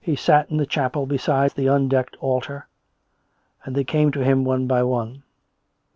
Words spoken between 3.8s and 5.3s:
came to him one by one.